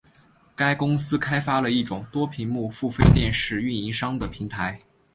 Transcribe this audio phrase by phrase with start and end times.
[0.55, 4.79] 该公司开发了一种多屏幕付费电视运营商的平台。